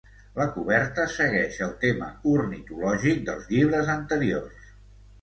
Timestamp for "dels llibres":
3.31-3.97